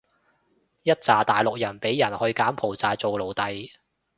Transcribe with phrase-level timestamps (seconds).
[0.81, 3.69] 一柞大陸人畀人去柬埔寨做奴隸